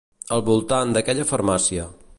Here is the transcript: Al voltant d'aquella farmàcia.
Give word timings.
Al 0.37 0.41
voltant 0.47 0.95
d'aquella 0.95 1.27
farmàcia. 1.35 1.89